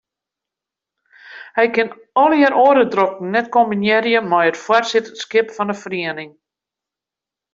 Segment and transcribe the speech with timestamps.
[1.55, 1.89] Hij kin
[2.23, 6.31] allegear oare drokten net kombinearje mei it foarsitterskip fan 'e feriening.